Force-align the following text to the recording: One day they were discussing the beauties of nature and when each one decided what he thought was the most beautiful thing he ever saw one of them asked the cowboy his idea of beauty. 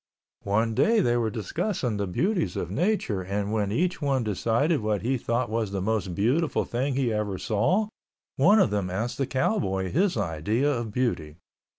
One 0.47 0.73
day 0.73 0.99
they 0.99 1.15
were 1.15 1.29
discussing 1.29 1.97
the 1.97 2.07
beauties 2.07 2.55
of 2.55 2.71
nature 2.71 3.21
and 3.21 3.51
when 3.53 3.71
each 3.71 4.01
one 4.01 4.23
decided 4.23 4.79
what 4.79 5.03
he 5.03 5.15
thought 5.15 5.47
was 5.47 5.69
the 5.69 5.79
most 5.79 6.15
beautiful 6.15 6.65
thing 6.65 6.95
he 6.95 7.13
ever 7.13 7.37
saw 7.37 7.87
one 8.35 8.57
of 8.57 8.71
them 8.71 8.89
asked 8.89 9.19
the 9.19 9.27
cowboy 9.27 9.91
his 9.91 10.17
idea 10.17 10.71
of 10.73 10.91
beauty. 10.91 11.35